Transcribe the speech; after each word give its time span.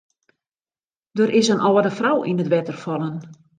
Der 1.19 1.29
is 1.39 1.51
in 1.55 1.63
âlde 1.69 1.93
frou 1.99 2.17
yn 2.29 2.41
it 2.43 2.51
wetter 2.53 2.77
fallen. 2.83 3.17